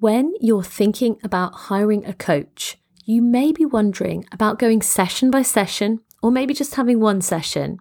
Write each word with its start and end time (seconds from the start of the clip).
when 0.00 0.32
you're 0.40 0.62
thinking 0.62 1.18
about 1.24 1.54
hiring 1.54 2.04
a 2.06 2.12
coach, 2.12 2.78
you 3.04 3.20
may 3.20 3.50
be 3.50 3.64
wondering 3.64 4.24
about 4.30 4.58
going 4.58 4.80
session 4.80 5.30
by 5.30 5.42
session, 5.42 6.00
or 6.22 6.30
maybe 6.30 6.54
just 6.54 6.76
having 6.76 7.00
one 7.00 7.20
session, 7.20 7.78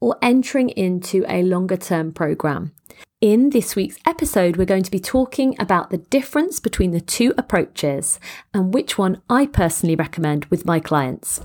or 0.00 0.16
entering 0.22 0.68
into 0.70 1.24
a 1.28 1.42
longer 1.42 1.76
term 1.76 2.12
program. 2.12 2.72
In 3.20 3.50
this 3.50 3.74
week's 3.74 3.98
episode, 4.06 4.56
we're 4.56 4.66
going 4.66 4.84
to 4.84 4.90
be 4.90 5.00
talking 5.00 5.56
about 5.58 5.90
the 5.90 5.98
difference 5.98 6.60
between 6.60 6.92
the 6.92 7.00
two 7.00 7.34
approaches 7.36 8.20
and 8.54 8.72
which 8.72 8.96
one 8.96 9.20
I 9.28 9.46
personally 9.46 9.96
recommend 9.96 10.44
with 10.46 10.64
my 10.64 10.78
clients. 10.78 11.40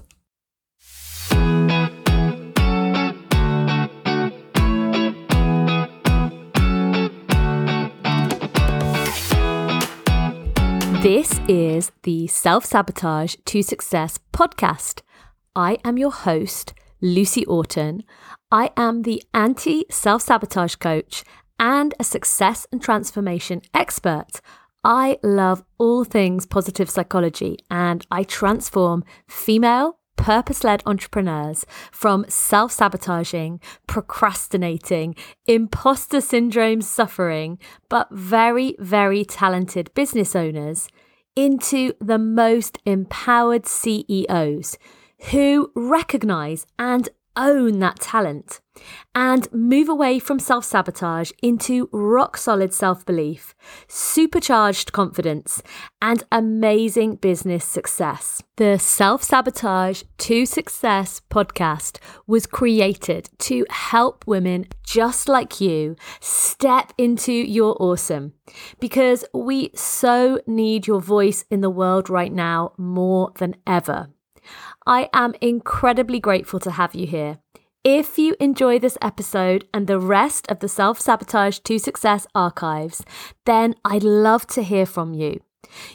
This 11.03 11.41
is 11.49 11.91
the 12.03 12.27
Self 12.27 12.63
Sabotage 12.63 13.35
to 13.43 13.61
Success 13.61 14.19
podcast. 14.31 15.01
I 15.53 15.77
am 15.83 15.97
your 15.97 16.13
host, 16.13 16.73
Lucy 17.01 17.45
Orton. 17.45 18.05
I 18.49 18.71
am 18.77 19.01
the 19.01 19.21
anti 19.33 19.83
self 19.89 20.21
sabotage 20.21 20.75
coach 20.75 21.25
and 21.59 21.93
a 21.99 22.05
success 22.05 22.65
and 22.71 22.81
transformation 22.81 23.63
expert. 23.73 24.39
I 24.85 25.17
love 25.21 25.65
all 25.77 26.05
things 26.05 26.45
positive 26.45 26.89
psychology 26.89 27.57
and 27.69 28.07
I 28.09 28.23
transform 28.23 29.03
female 29.27 29.99
purpose 30.23 30.63
led 30.63 30.81
entrepreneurs 30.85 31.65
from 31.91 32.25
self 32.29 32.71
sabotaging, 32.71 33.59
procrastinating, 33.87 35.15
imposter 35.45 36.21
syndrome 36.21 36.81
suffering, 36.81 37.59
but 37.89 38.07
very, 38.09 38.75
very 38.79 39.25
talented 39.25 39.93
business 39.93 40.33
owners 40.33 40.87
into 41.35 41.93
the 41.99 42.17
most 42.17 42.77
empowered 42.85 43.65
CEOs 43.65 44.77
who 45.31 45.71
recognize 45.75 46.65
and 46.77 47.09
own 47.35 47.79
that 47.79 47.99
talent 47.99 48.61
and 49.13 49.51
move 49.53 49.87
away 49.89 50.19
from 50.19 50.39
self 50.39 50.65
sabotage 50.65 51.31
into 51.41 51.89
rock 51.91 52.37
solid 52.37 52.73
self 52.73 53.05
belief, 53.05 53.53
supercharged 53.87 54.91
confidence, 54.91 55.61
and 56.01 56.23
amazing 56.31 57.15
business 57.15 57.65
success. 57.65 58.41
The 58.57 58.77
Self 58.77 59.23
Sabotage 59.23 60.03
to 60.19 60.45
Success 60.45 61.21
podcast 61.29 61.97
was 62.27 62.45
created 62.45 63.29
to 63.39 63.65
help 63.69 64.25
women 64.27 64.65
just 64.83 65.27
like 65.27 65.59
you 65.59 65.95
step 66.19 66.93
into 66.97 67.33
your 67.33 67.75
awesome 67.79 68.33
because 68.79 69.25
we 69.33 69.71
so 69.75 70.39
need 70.45 70.87
your 70.87 71.01
voice 71.01 71.45
in 71.49 71.61
the 71.61 71.69
world 71.69 72.09
right 72.09 72.31
now 72.31 72.73
more 72.77 73.31
than 73.37 73.55
ever. 73.65 74.09
I 74.85 75.09
am 75.13 75.35
incredibly 75.41 76.19
grateful 76.19 76.59
to 76.61 76.71
have 76.71 76.95
you 76.95 77.07
here. 77.07 77.39
If 77.83 78.17
you 78.17 78.35
enjoy 78.39 78.79
this 78.79 78.97
episode 79.01 79.67
and 79.73 79.87
the 79.87 79.99
rest 79.99 80.49
of 80.49 80.59
the 80.59 80.69
Self 80.69 81.01
Sabotage 81.01 81.59
to 81.59 81.77
Success 81.77 82.25
archives, 82.33 83.03
then 83.45 83.75
I'd 83.83 84.03
love 84.03 84.47
to 84.47 84.63
hear 84.63 84.85
from 84.85 85.13
you. 85.13 85.41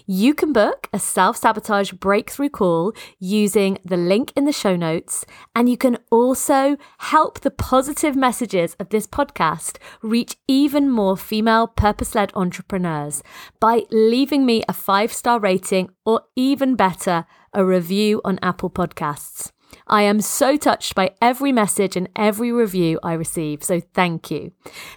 You 0.07 0.35
can 0.35 0.53
book 0.53 0.89
a 0.93 0.99
self 0.99 1.37
sabotage 1.37 1.93
breakthrough 1.93 2.49
call 2.49 2.93
using 3.19 3.79
the 3.85 3.97
link 3.97 4.33
in 4.37 4.45
the 4.45 4.53
show 4.53 4.77
notes, 4.77 5.25
and 5.55 5.69
you 5.69 5.77
can 5.77 5.99
also 6.11 6.77
help 6.99 7.41
the 7.41 7.51
positive 7.51 8.17
messages 8.17 8.75
of 8.79 8.89
this 8.89 9.07
podcast 9.07 9.79
reach 10.03 10.37
even 10.47 10.91
more 10.91 11.17
female 11.17 11.67
purpose 11.67 12.15
led 12.15 12.33
entrepreneurs 12.35 13.23
by 13.61 13.85
leaving 13.91 14.45
me 14.47 14.63
a 14.69 14.73
five 14.73 15.13
star 15.13 15.39
rating 15.39 15.91
or 16.05 16.23
even 16.37 16.75
better, 16.75 17.27
a 17.53 17.65
review 17.65 18.21
on 18.25 18.39
Apple 18.43 18.71
Podcasts. 18.71 19.51
I 19.87 20.03
am 20.03 20.21
so 20.21 20.57
touched 20.57 20.95
by 20.95 21.13
every 21.21 21.53
message 21.53 21.97
and 21.97 22.09
every 22.15 22.53
review 22.53 22.99
I 23.03 23.15
receive, 23.15 23.63
so 23.63 23.81
thank 23.81 24.31
you. 24.31 24.53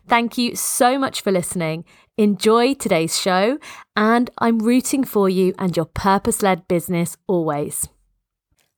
Thank 0.07 0.37
you 0.37 0.55
so 0.55 0.97
much 0.99 1.21
for 1.21 1.31
listening. 1.31 1.85
Enjoy 2.17 2.73
today's 2.73 3.19
show, 3.19 3.57
and 3.95 4.29
I'm 4.37 4.59
rooting 4.59 5.03
for 5.03 5.29
you 5.29 5.53
and 5.57 5.75
your 5.75 5.85
purpose 5.85 6.41
led 6.41 6.67
business 6.67 7.17
always. 7.27 7.87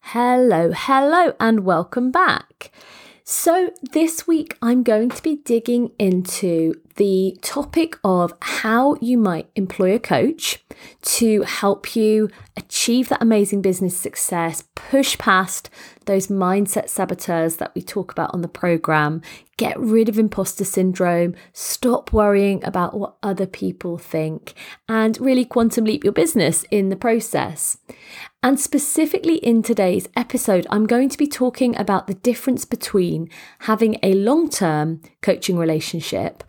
Hello, 0.02 0.72
hello, 0.76 1.34
and 1.40 1.66
welcome 1.66 2.12
back. 2.12 2.72
So, 3.24 3.72
this 3.94 4.28
week 4.28 4.58
I'm 4.62 4.84
going 4.84 5.09
to 5.09 5.24
be 5.24 5.38
digging 5.38 5.92
into 5.97 6.76
the 6.96 7.38
topic 7.42 7.98
of 8.04 8.34
how 8.42 8.96
you 9.02 9.18
might 9.18 9.50
employ 9.56 9.94
a 9.94 10.00
coach 10.00 10.64
to 11.02 11.42
help 11.44 11.96
you 11.96 12.30
achieve 12.56 13.09
that 13.09 13.22
amazing 13.22 13.62
business 13.62 13.98
success, 13.98 14.64
push 14.76 15.18
past 15.18 15.70
those 16.06 16.28
mindset 16.28 16.90
saboteurs 16.90 17.58
that 17.58 17.74
we 17.74 17.82
talk 17.82 18.12
about 18.12 18.34
on 18.34 18.42
the 18.42 18.48
program, 18.48 19.22
get 19.58 19.80
rid 19.80 20.09
of 20.09 20.20
imposter 20.20 20.66
syndrome, 20.66 21.34
stop 21.53 22.12
worrying 22.12 22.64
about 22.64 22.98
what 22.98 23.16
other 23.24 23.46
people 23.46 23.98
think, 23.98 24.53
and 24.88 25.20
really 25.20 25.46
quantum 25.46 25.86
leap 25.86 26.03
your 26.03 26.14
business 26.14 26.66
in 26.70 26.90
the 26.90 26.96
process. 26.96 27.78
And 28.42 28.59
specifically 28.59 29.38
in 29.38 29.64
today's 29.64 30.09
episode, 30.18 30.68
I'm 30.70 30.86
going 30.86 31.09
to 31.09 31.18
be 31.18 31.28
talking 31.28 31.78
about 31.78 32.08
the 32.08 32.14
difference 32.14 32.66
between 32.66 33.30
having 33.59 33.98
a 34.03 34.14
long 34.14 34.50
term 34.50 35.02
coaching 35.22 35.58
relationship 35.58 36.44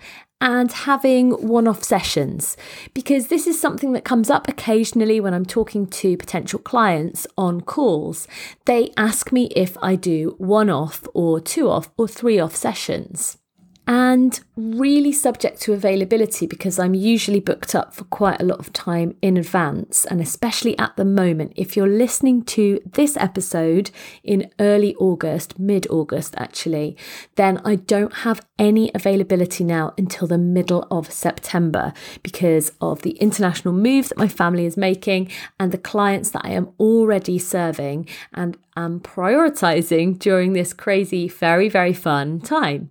and 0.44 0.70
having 0.70 1.30
one 1.30 1.66
off 1.66 1.82
sessions 1.82 2.54
because 2.92 3.28
this 3.28 3.46
is 3.46 3.58
something 3.58 3.92
that 3.92 4.04
comes 4.04 4.28
up 4.28 4.46
occasionally 4.46 5.18
when 5.18 5.32
I'm 5.32 5.46
talking 5.46 5.86
to 5.86 6.18
potential 6.18 6.58
clients 6.58 7.26
on 7.38 7.62
calls. 7.62 8.28
They 8.66 8.92
ask 8.98 9.32
me 9.32 9.50
if 9.56 9.76
I 9.82 9.96
do 9.96 10.34
one 10.36 10.68
off 10.68 11.08
or 11.14 11.40
two 11.40 11.70
off 11.70 11.90
or 11.96 12.06
three 12.06 12.38
off 12.38 12.54
sessions 12.54 13.38
and 13.86 14.40
really 14.56 15.12
subject 15.12 15.60
to 15.60 15.72
availability 15.72 16.46
because 16.46 16.78
I'm 16.78 16.94
usually 16.94 17.40
booked 17.40 17.74
up 17.74 17.92
for 17.94 18.04
quite 18.04 18.40
a 18.40 18.44
lot 18.44 18.58
of 18.58 18.72
time 18.72 19.16
in 19.20 19.36
advance. 19.36 20.04
And 20.06 20.20
especially 20.20 20.78
at 20.78 20.96
the 20.96 21.04
moment, 21.04 21.52
if 21.56 21.76
you're 21.76 21.88
listening 21.88 22.44
to 22.44 22.80
this 22.84 23.16
episode 23.16 23.90
in 24.22 24.50
early 24.58 24.94
August, 24.96 25.58
mid 25.58 25.86
August 25.90 26.34
actually, 26.38 26.96
then 27.34 27.60
I 27.64 27.76
don't 27.76 28.14
have 28.18 28.46
any 28.58 28.90
availability 28.94 29.64
now 29.64 29.92
until 29.98 30.28
the 30.28 30.38
middle 30.38 30.86
of 30.90 31.12
September 31.12 31.92
because 32.22 32.72
of 32.80 33.02
the 33.02 33.12
international 33.12 33.74
move 33.74 34.08
that 34.08 34.18
my 34.18 34.28
family 34.28 34.64
is 34.64 34.76
making 34.76 35.30
and 35.60 35.72
the 35.72 35.78
clients 35.78 36.30
that 36.30 36.44
I 36.44 36.50
am 36.50 36.72
already 36.78 37.38
serving 37.38 38.08
and 38.32 38.56
am 38.76 39.00
prioritizing 39.00 40.18
during 40.18 40.52
this 40.52 40.72
crazy, 40.72 41.28
very, 41.28 41.68
very 41.68 41.92
fun 41.92 42.40
time. 42.40 42.90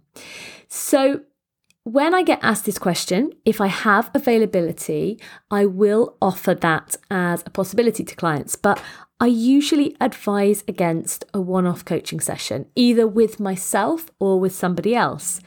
So, 0.76 1.22
when 1.84 2.16
I 2.16 2.24
get 2.24 2.40
asked 2.42 2.66
this 2.66 2.80
question, 2.80 3.32
if 3.46 3.62
I 3.62 3.68
have 3.68 4.10
availability, 4.16 5.20
I 5.52 5.68
will 5.68 6.18
offer 6.20 6.56
that 6.56 6.96
as 7.12 7.44
a 7.46 7.52
possibility 7.52 8.04
to 8.04 8.16
clients. 8.16 8.56
But 8.56 8.82
I 9.20 9.28
usually 9.28 9.96
advise 10.02 10.64
against 10.68 11.26
a 11.32 11.40
one 11.40 11.68
off 11.68 11.86
coaching 11.86 12.20
session, 12.20 12.66
either 12.76 13.06
with 13.06 13.40
myself 13.40 14.10
or 14.20 14.40
with 14.40 14.56
somebody 14.56 14.96
else. 14.96 15.42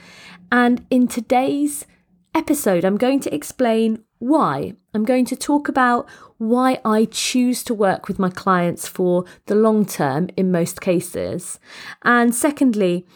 And 0.52 0.86
in 0.90 1.08
today's 1.08 1.86
episode, 2.32 2.84
I'm 2.84 2.96
going 2.96 3.18
to 3.20 3.34
explain 3.34 4.04
why. 4.18 4.74
I'm 4.94 5.04
going 5.04 5.24
to 5.24 5.36
talk 5.36 5.68
about 5.68 6.08
why 6.38 6.78
I 6.84 7.06
choose 7.06 7.64
to 7.64 7.74
work 7.74 8.06
with 8.06 8.20
my 8.20 8.30
clients 8.30 8.86
for 8.86 9.24
the 9.46 9.56
long 9.56 9.86
term 9.86 10.28
in 10.36 10.52
most 10.52 10.80
cases. 10.80 11.58
And 12.04 12.32
secondly, 12.32 13.06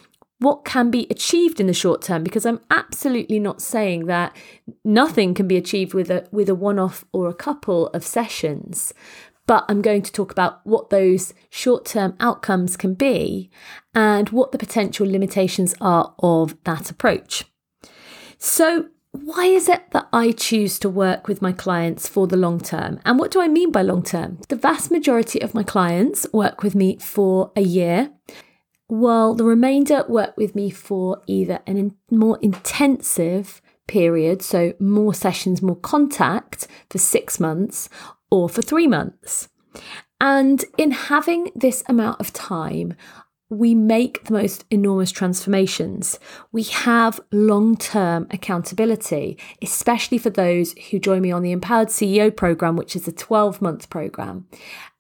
what 0.41 0.65
can 0.65 0.91
be 0.91 1.06
achieved 1.11 1.61
in 1.61 1.67
the 1.67 1.73
short 1.73 2.03
term 2.03 2.25
because 2.25 2.45
I'm 2.45 2.61
absolutely 2.71 3.39
not 3.39 3.62
saying 3.62 4.06
that 4.06 4.34
nothing 4.84 5.34
can 5.34 5.47
be 5.47 5.56
achieved 5.56 5.95
with 5.95 6.11
a 6.11 6.27
with 6.33 6.49
a 6.49 6.55
one-off 6.55 7.05
or 7.12 7.28
a 7.28 7.34
couple 7.34 7.89
of 7.89 8.05
sessions 8.05 8.93
but 9.47 9.64
I'm 9.69 9.82
going 9.82 10.03
to 10.03 10.12
talk 10.12 10.31
about 10.31 10.64
what 10.64 10.91
those 10.91 11.35
short-term 11.50 12.14
outcomes 12.20 12.76
can 12.76 12.94
be 12.94 13.50
and 13.94 14.29
what 14.29 14.53
the 14.53 14.59
potential 14.59 15.09
limitations 15.09 15.75
are 15.81 16.14
of 16.20 16.56
that 16.62 16.88
approach. 16.88 17.47
So 18.38 18.91
why 19.11 19.47
is 19.47 19.69
it 19.69 19.91
that 19.91 20.06
I 20.12 20.31
choose 20.31 20.79
to 20.79 20.88
work 20.88 21.26
with 21.26 21.43
my 21.43 21.50
clients 21.50 22.06
for 22.06 22.29
the 22.29 22.37
long 22.37 22.61
term? 22.61 23.00
And 23.05 23.19
what 23.19 23.32
do 23.32 23.41
I 23.41 23.49
mean 23.49 23.73
by 23.73 23.82
long 23.82 24.05
term? 24.05 24.38
The 24.49 24.55
vast 24.55 24.93
majority 24.93 25.41
of 25.41 25.53
my 25.53 25.64
clients 25.64 26.29
work 26.32 26.62
with 26.62 26.76
me 26.76 26.99
for 26.99 27.50
a 27.56 27.62
year 27.62 28.12
while 28.90 29.34
the 29.34 29.44
remainder 29.44 30.04
worked 30.08 30.37
with 30.37 30.54
me 30.54 30.70
for 30.70 31.22
either 31.26 31.60
an 31.66 31.76
in- 31.76 31.96
more 32.10 32.38
intensive 32.42 33.62
period, 33.87 34.42
so 34.42 34.72
more 34.78 35.14
sessions, 35.14 35.62
more 35.62 35.76
contact 35.76 36.66
for 36.88 36.98
six 36.98 37.38
months, 37.40 37.88
or 38.31 38.48
for 38.48 38.62
three 38.62 38.87
months. 38.87 39.48
And 40.20 40.64
in 40.76 40.90
having 40.90 41.50
this 41.54 41.82
amount 41.88 42.20
of 42.20 42.32
time, 42.32 42.94
we 43.50 43.75
make 43.75 44.25
the 44.25 44.32
most 44.32 44.64
enormous 44.70 45.11
transformations. 45.11 46.19
We 46.52 46.62
have 46.62 47.20
long 47.32 47.76
term 47.76 48.29
accountability, 48.31 49.37
especially 49.61 50.19
for 50.19 50.31
those 50.31 50.73
who 50.91 51.00
join 51.00 51.20
me 51.20 51.32
on 51.32 51.43
the 51.43 51.52
Empowered 51.52 51.88
CEO 51.88 52.35
program, 52.35 52.76
which 52.76 52.94
is 52.94 53.08
a 53.08 53.12
12 53.12 53.61
month 53.61 53.91
program. 53.91 54.47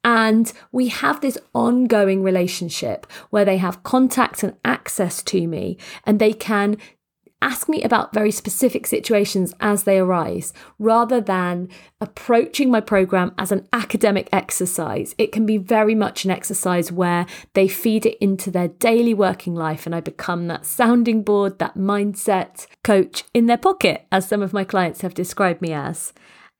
And 0.02 0.52
we 0.72 0.88
have 0.88 1.20
this 1.20 1.38
ongoing 1.54 2.22
relationship 2.22 3.06
where 3.30 3.44
they 3.44 3.58
have 3.58 3.82
contact 3.82 4.42
and 4.42 4.56
access 4.64 5.22
to 5.24 5.46
me 5.46 5.78
and 6.04 6.18
they 6.18 6.32
can 6.32 6.78
ask 7.42 7.68
me 7.68 7.82
about 7.82 8.12
very 8.12 8.30
specific 8.30 8.86
situations 8.86 9.54
as 9.60 9.84
they 9.84 9.98
arise 9.98 10.52
rather 10.78 11.20
than 11.20 11.68
approaching 12.00 12.70
my 12.70 12.80
program 12.80 13.32
as 13.38 13.50
an 13.50 13.66
academic 13.72 14.28
exercise. 14.32 15.14
It 15.18 15.32
can 15.32 15.46
be 15.46 15.56
very 15.56 15.94
much 15.94 16.24
an 16.24 16.30
exercise 16.30 16.92
where 16.92 17.26
they 17.54 17.68
feed 17.68 18.06
it 18.06 18.18
into 18.20 18.50
their 18.50 18.68
daily 18.68 19.14
working 19.14 19.54
life 19.54 19.86
and 19.86 19.94
I 19.94 20.00
become 20.00 20.48
that 20.48 20.66
sounding 20.66 21.22
board, 21.22 21.58
that 21.58 21.76
mindset 21.76 22.66
coach 22.84 23.24
in 23.32 23.46
their 23.46 23.58
pocket, 23.58 24.06
as 24.12 24.28
some 24.28 24.42
of 24.42 24.52
my 24.52 24.64
clients 24.64 25.00
have 25.00 25.14
described 25.14 25.62
me 25.62 25.72
as. 25.72 26.12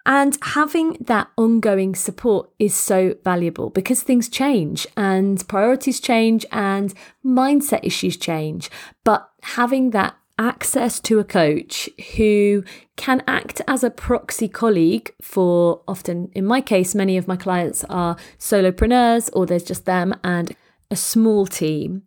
And 0.07 0.39
having 0.43 0.97
that 1.01 1.29
ongoing 1.37 1.95
support 1.95 2.51
is 2.59 2.75
so 2.75 3.17
valuable 3.23 3.69
because 3.71 4.03
things 4.03 4.29
change 4.29 4.87
and 4.97 5.47
priorities 5.47 6.01
change 6.01 6.47
and 6.51 6.95
mindset 7.25 7.81
issues 7.83 8.17
change. 8.17 8.71
But 9.05 9.29
having 9.43 9.91
that 9.91 10.15
access 10.41 10.99
to 10.99 11.19
a 11.19 11.25
coach 11.25 11.89
who 12.17 12.65
can 12.97 13.23
act 13.29 13.61
as 13.69 13.85
a 13.85 13.91
proxy 13.91 14.49
colleague 14.49 15.15
for 15.21 15.83
often, 15.87 16.31
in 16.35 16.47
my 16.47 16.63
case, 16.63 16.95
many 16.95 17.17
of 17.19 17.29
my 17.29 17.37
clients 17.37 17.85
are 17.85 18.17
solopreneurs 18.39 19.29
or 19.35 19.45
there's 19.45 19.63
just 19.63 19.85
them 19.85 20.15
and 20.25 20.57
a 20.91 20.97
small 20.97 21.47
team. 21.47 22.03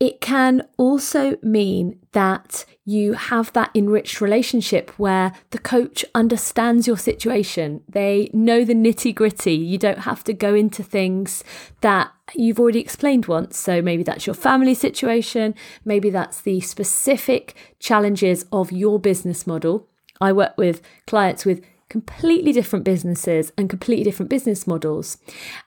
It 0.00 0.22
can 0.22 0.66
also 0.78 1.36
mean 1.42 2.00
that 2.12 2.64
you 2.86 3.12
have 3.12 3.52
that 3.52 3.70
enriched 3.74 4.22
relationship 4.22 4.90
where 4.98 5.32
the 5.50 5.58
coach 5.58 6.06
understands 6.14 6.86
your 6.86 6.96
situation. 6.96 7.82
They 7.86 8.30
know 8.32 8.64
the 8.64 8.74
nitty 8.74 9.14
gritty. 9.14 9.54
You 9.54 9.76
don't 9.76 10.00
have 10.00 10.24
to 10.24 10.32
go 10.32 10.54
into 10.54 10.82
things 10.82 11.44
that 11.82 12.10
you've 12.34 12.58
already 12.58 12.80
explained 12.80 13.26
once. 13.26 13.58
So 13.58 13.82
maybe 13.82 14.02
that's 14.02 14.26
your 14.26 14.34
family 14.34 14.72
situation, 14.72 15.54
maybe 15.84 16.08
that's 16.08 16.40
the 16.40 16.60
specific 16.60 17.54
challenges 17.78 18.46
of 18.50 18.72
your 18.72 18.98
business 18.98 19.46
model. 19.46 19.86
I 20.18 20.32
work 20.32 20.56
with 20.56 20.80
clients 21.06 21.44
with 21.44 21.62
completely 21.90 22.52
different 22.52 22.84
businesses 22.84 23.52
and 23.58 23.68
completely 23.68 24.04
different 24.04 24.30
business 24.30 24.66
models. 24.66 25.18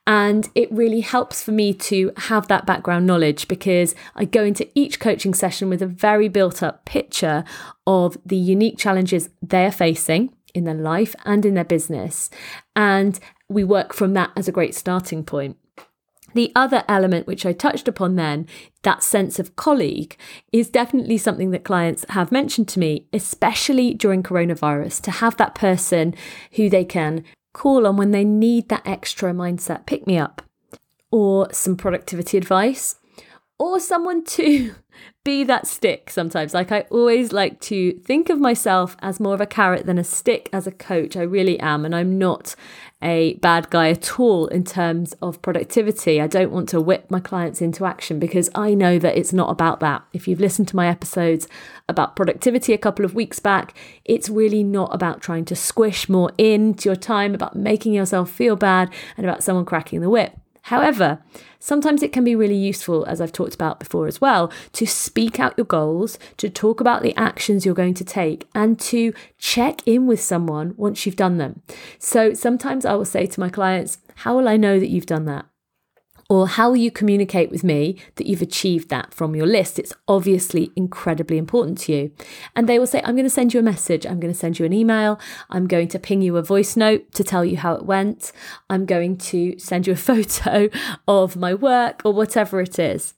And 0.08 0.50
it 0.56 0.72
really 0.72 1.02
helps 1.02 1.44
for 1.44 1.52
me 1.52 1.74
to 1.76 2.12
have 2.18 2.48
that 2.48 2.66
background 2.66 3.06
knowledge 3.06 3.48
because 3.48 3.94
I 4.16 4.26
go 4.26 4.44
into 4.44 4.68
each 4.74 5.00
coaching 5.00 5.36
session 5.36 5.70
with 5.70 5.82
a 5.84 5.88
very 5.88 6.30
built 6.30 6.64
up 6.64 6.86
picture 6.86 7.44
of 7.86 8.18
the 8.26 8.38
unique 8.38 8.80
challenges 8.80 9.30
they're 9.42 9.72
facing 9.72 10.34
in 10.56 10.64
their 10.64 10.74
life 10.74 11.14
and 11.26 11.46
in 11.46 11.54
their 11.54 11.64
business. 11.64 12.30
And 12.76 13.20
we 13.50 13.64
work 13.64 13.94
from 13.94 14.14
that 14.14 14.32
as 14.36 14.48
a 14.48 14.52
great 14.52 14.74
starting 14.74 15.24
point. 15.24 15.58
The 16.34 16.52
other 16.56 16.84
element, 16.88 17.28
which 17.28 17.46
I 17.46 17.54
touched 17.54 17.88
upon 17.88 18.16
then, 18.16 18.48
that 18.82 19.04
sense 19.04 19.40
of 19.40 19.56
colleague, 19.56 20.18
is 20.52 20.70
definitely 20.70 21.18
something 21.18 21.52
that 21.52 21.64
clients 21.64 22.06
have 22.10 22.32
mentioned 22.32 22.68
to 22.70 22.80
me, 22.80 23.08
especially 23.14 23.94
during 23.94 24.24
coronavirus, 24.24 25.02
to 25.02 25.12
have 25.12 25.38
that 25.38 25.56
person 25.56 26.16
who 26.54 26.70
they 26.70 26.86
can 26.86 27.24
call 27.54 27.86
on 27.86 27.98
when 27.98 28.12
they 28.12 28.26
need 28.26 28.70
that 28.70 28.86
extra 28.86 29.32
mindset 29.32 29.86
pick 29.86 30.08
me 30.08 30.18
up, 30.18 30.42
or 31.12 31.54
some 31.54 31.78
productivity 31.78 32.38
advice, 32.38 32.96
or 33.60 33.80
someone 33.80 34.24
to 34.24 34.74
be 35.24 35.44
that 35.46 35.68
stick 35.68 36.10
sometimes. 36.10 36.54
Like 36.54 36.72
I 36.72 36.82
always 36.90 37.32
like 37.32 37.60
to 37.62 37.94
think 38.00 38.30
of 38.30 38.40
myself 38.40 38.98
as 39.00 39.20
more 39.20 39.34
of 39.34 39.42
a 39.42 39.46
carrot 39.46 39.86
than 39.86 39.98
a 39.98 40.04
stick 40.04 40.50
as 40.52 40.68
a 40.68 40.72
coach. 40.72 41.16
I 41.16 41.22
really 41.22 41.60
am. 41.60 41.86
And 41.86 41.96
I'm 41.96 42.18
not 42.18 42.56
a 43.02 43.36
bad 43.36 43.70
guy 43.70 43.90
at 43.90 44.20
all 44.20 44.48
in 44.48 44.64
terms 44.64 45.14
of 45.22 45.42
productivity. 45.42 46.22
I 46.22 46.28
don't 46.28 46.52
want 46.52 46.70
to 46.70 46.82
whip 46.82 47.12
my 47.12 47.20
clients 47.20 47.62
into 47.62 47.86
action 47.86 48.18
because 48.18 48.50
I 48.56 48.74
know 48.74 48.98
that 49.00 49.18
it's 49.18 49.34
not 49.34 49.50
about 49.50 49.82
that. 49.82 50.04
If 50.14 50.28
you've 50.28 50.40
listened 50.40 50.70
to 50.70 50.76
my 50.76 50.88
episodes 50.88 51.48
about 51.90 52.16
productivity 52.16 52.74
a 52.74 52.78
couple 52.78 53.04
of 53.04 53.14
weeks 53.14 53.40
back, 53.40 53.78
it's 54.06 54.30
really 54.30 54.64
not 54.64 54.94
about 54.94 55.22
trying 55.22 55.46
to 55.46 55.56
squish 55.56 56.08
more 56.08 56.32
into 56.38 56.90
your 56.90 56.96
time, 56.96 57.36
about 57.36 57.56
making 57.56 57.94
yourself 57.94 58.32
feel 58.32 58.56
bad, 58.56 58.90
and 59.18 59.26
about 59.26 59.44
someone 59.44 59.66
cracking 59.66 60.02
the 60.02 60.10
whip. 60.10 60.38
However, 60.68 61.22
sometimes 61.60 62.02
it 62.02 62.14
can 62.14 62.24
be 62.24 62.36
really 62.36 62.56
useful, 62.56 63.06
as 63.06 63.20
I've 63.20 63.34
talked 63.34 63.54
about 63.54 63.80
before 63.80 64.08
as 64.08 64.22
well, 64.22 64.50
to 64.74 64.86
speak 64.86 65.38
out 65.38 65.58
your 65.58 65.66
goals, 65.66 66.18
to 66.38 66.50
talk 66.50 66.80
about 66.80 67.04
the 67.04 67.16
actions 67.18 67.66
you're 67.66 67.76
going 67.76 67.96
to 67.96 68.06
take, 68.06 68.48
and 68.56 68.80
to 68.80 69.14
check 69.38 69.82
in 69.86 70.08
with 70.08 70.22
someone 70.22 70.74
once 70.78 71.06
you've 71.06 71.18
done 71.18 71.38
them. 71.38 71.62
So 72.00 72.34
sometimes 72.34 72.86
I 72.86 72.94
will 72.94 73.04
say 73.04 73.26
to 73.26 73.40
my 73.42 73.50
clients, 73.50 73.98
How 74.16 74.38
will 74.38 74.48
I 74.48 74.56
know 74.56 74.80
that 74.80 74.90
you've 74.90 75.06
done 75.06 75.26
that? 75.26 75.46
Or 76.30 76.48
how 76.48 76.74
you 76.74 76.92
communicate 76.92 77.52
with 77.52 77.64
me 77.64 77.98
that 78.16 78.28
you've 78.28 78.42
achieved 78.42 78.90
that 78.90 79.14
from 79.14 79.36
your 79.36 79.46
list? 79.46 79.80
It's 79.80 79.94
obviously 80.08 80.72
incredibly 80.76 81.38
important 81.38 81.78
to 81.80 81.94
you. 81.94 82.12
And 82.56 82.68
they 82.68 82.80
will 82.80 82.88
say, 82.88 83.02
I'm 83.04 83.16
going 83.16 83.26
to 83.26 83.30
send 83.30 83.54
you 83.54 83.60
a 83.60 83.64
message. 83.64 84.06
I'm 84.06 84.20
going 84.20 84.34
to 84.34 84.40
send 84.40 84.60
you 84.60 84.66
an 84.66 84.74
email. 84.74 85.20
I'm 85.50 85.68
going 85.68 85.88
to 85.90 86.00
ping 86.00 86.22
you 86.22 86.38
a 86.38 86.42
voice 86.42 86.76
note 86.76 87.12
to 87.14 87.24
tell 87.24 87.46
you 87.46 87.58
how 87.58 87.74
it 87.74 87.86
went. 87.86 88.32
I'm 88.70 88.86
going 88.86 89.18
to 89.18 89.58
send 89.60 89.88
you 89.88 89.94
a 89.94 89.96
photo 90.14 90.70
of 91.08 91.36
my 91.36 91.54
work 91.54 92.02
or 92.06 92.14
whatever 92.14 92.62
it 92.62 92.80
is. 92.80 93.14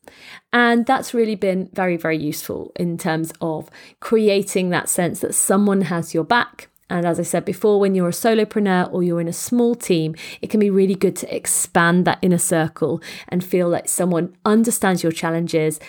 And 0.54 0.86
that's 0.86 1.14
really 1.14 1.36
been 1.36 1.70
very, 1.74 1.98
very 1.98 2.18
useful 2.18 2.72
in 2.78 2.98
terms 2.98 3.34
of 3.42 3.70
creating 4.00 4.70
that 4.70 4.88
sense 4.88 5.20
that 5.20 5.36
someone 5.36 5.82
has 5.82 6.14
your 6.14 6.24
back 6.24 6.70
and 6.90 7.06
as 7.06 7.20
I 7.20 7.24
said 7.24 7.46
before, 7.46 7.80
when 7.80 7.96
you're 7.96 8.10
a 8.10 8.12
solopreneur 8.12 8.94
or 8.94 9.02
you're 9.02 9.22
in 9.22 9.28
a 9.28 9.34
small 9.34 9.74
team, 9.76 10.16
it 10.42 10.50
can 10.50 10.60
be 10.60 10.70
really 10.70 10.96
good 10.96 11.16
to 11.18 11.36
expand 11.36 12.06
that 12.06 12.20
inner 12.22 12.38
circle 12.38 13.02
and 13.28 13.44
feel 13.44 13.68
like 13.68 13.90
someone 13.90 14.36
understands 14.46 15.02
your 15.02 15.12
challenges 15.12 15.80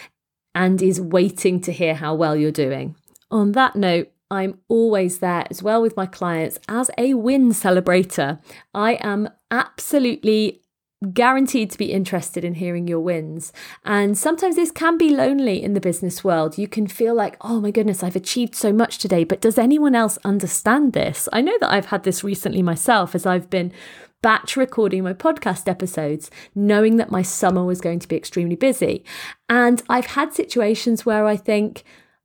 and 0.54 0.80
is 0.80 1.00
waiting 1.00 1.60
to 1.60 1.72
hear 1.72 1.94
how 1.94 2.14
well 2.14 2.34
you're 2.34 2.50
doing. 2.50 2.96
On 3.30 3.52
that 3.52 3.76
note, 3.76 4.10
I'm 4.30 4.58
always 4.68 5.18
there 5.18 5.46
as 5.50 5.62
well 5.62 5.82
with 5.82 5.96
my 5.96 6.06
clients 6.06 6.58
as 6.68 6.90
a 6.96 7.14
win 7.14 7.50
celebrator. 7.50 8.40
I 8.74 8.94
am 9.02 9.28
absolutely 9.50 10.62
guaranteed 11.12 11.70
to 11.70 11.78
be 11.78 11.92
interested 11.92 12.44
in 12.44 12.54
hearing 12.54 12.88
your 12.88 13.00
wins. 13.00 13.52
And 13.84 14.16
sometimes 14.16 14.56
this 14.56 14.70
can 14.70 14.96
be 14.96 15.10
lonely 15.10 15.62
in 15.62 15.74
the 15.74 15.80
business 15.80 16.24
world. 16.24 16.56
You 16.56 16.68
can 16.68 16.86
feel 16.86 17.14
like, 17.14 17.36
oh 17.42 17.60
my 17.60 17.70
goodness, 17.70 18.02
I've 18.02 18.16
achieved 18.16 18.54
so 18.54 18.72
much 18.72 18.98
today, 18.98 19.24
but 19.24 19.40
does 19.40 19.58
anyone 19.58 19.94
else 19.94 20.18
understand 20.24 20.94
this? 20.94 21.28
I 21.32 21.42
know 21.42 21.56
that 21.60 21.72
I've 21.72 21.86
had 21.86 22.04
this 22.04 22.24
recently 22.24 22.62
myself 22.62 23.14
as 23.14 23.26
I've 23.26 23.50
been 23.50 23.72
batch 24.22 24.56
recording 24.56 25.04
my 25.04 25.12
podcast 25.12 25.68
episodes, 25.68 26.30
knowing 26.54 26.96
that 26.96 27.10
my 27.10 27.22
summer 27.22 27.64
was 27.64 27.80
going 27.80 27.98
to 27.98 28.08
be 28.08 28.16
extremely 28.16 28.56
busy. 28.56 29.04
And 29.48 29.82
I've 29.88 30.06
had 30.06 30.32
situations 30.32 31.04
where 31.04 31.26
I 31.26 31.36
think, 31.36 31.84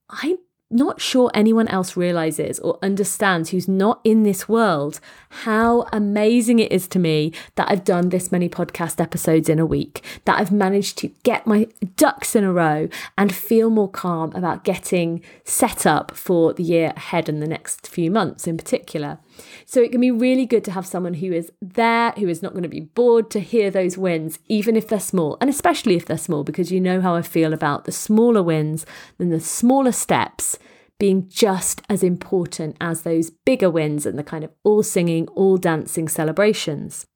I'm 0.10 0.38
not 0.72 1.02
sure 1.02 1.32
anyone 1.34 1.68
else 1.68 1.98
realizes 1.98 2.60
or 2.60 2.80
understands 2.82 3.50
who's 3.50 3.68
not 3.68 4.00
in 4.04 4.24
this 4.24 4.48
world 4.48 5.00
how 5.32 5.88
amazing 5.94 6.60
it 6.60 6.72
is 6.72 6.88
to 6.90 7.00
me 7.00 7.32
that 7.56 7.70
I've 7.70 7.84
done 7.84 8.10
this 8.10 8.32
many 8.32 8.50
podcast 8.50 9.00
episodes 9.02 9.50
in 9.50 9.60
a 9.60 9.66
week, 9.66 10.04
that 10.26 10.40
I've 10.40 10.52
managed 10.52 10.98
to 11.00 11.08
get 11.24 11.48
my 11.48 11.68
ducks 11.96 12.36
in 12.36 12.44
a 12.44 12.52
row 12.52 12.90
and 13.18 13.34
feel 13.34 13.70
more 13.70 13.90
calm 13.90 14.34
about 14.36 14.64
getting 14.64 15.22
set 15.44 15.86
up 15.86 16.12
for 16.12 16.54
the 16.54 16.64
year 16.64 16.94
ahead 16.96 17.30
and 17.30 17.42
the 17.42 17.48
next 17.48 17.88
few 17.88 18.12
months 18.12 18.46
in 18.46 18.58
particular. 18.58 19.20
So 19.66 19.82
it 19.82 19.92
can 19.92 20.02
be 20.02 20.12
really 20.12 20.46
good 20.46 20.64
to 20.66 20.72
have 20.72 20.86
someone 20.86 21.16
who 21.16 21.32
is 21.32 21.52
there, 21.62 22.12
who 22.12 22.28
is 22.28 22.42
not 22.42 22.54
going 22.54 22.64
to 22.64 22.70
be 22.70 22.82
bored 22.82 23.30
to 23.32 23.40
hear 23.40 23.72
those 23.72 23.98
wins, 23.98 24.40
even 24.48 24.76
if 24.76 24.88
they're 24.88 25.00
small, 25.00 25.38
and 25.42 25.50
especially 25.50 25.96
if 25.96 26.06
they're 26.06 26.18
small, 26.18 26.44
because 26.44 26.72
you 26.72 26.80
know 26.80 27.02
how 27.02 27.16
I 27.16 27.22
feel 27.22 27.54
about 27.54 27.86
the 27.86 27.92
smaller 27.92 28.44
wins 28.44 28.86
than 29.18 29.30
the 29.30 29.40
smaller 29.40 29.92
steps 29.92 30.58
being 31.02 31.28
just 31.28 31.82
as 31.90 32.04
important 32.04 32.78
as 32.80 33.02
those 33.02 33.32
bigger 33.32 33.72
wins 33.72 34.06
and 34.06 34.20
the 34.20 34.24
kind 34.24 34.44
of 34.44 34.52
all 34.64 34.84
singing, 34.84 35.28
all 35.30 35.58
dancing 35.58 36.08
celebrations. 36.08 37.08